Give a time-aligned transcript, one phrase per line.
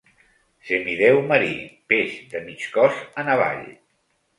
[0.69, 1.53] Semidéu marí,
[1.95, 3.67] peix de mig cos en avall.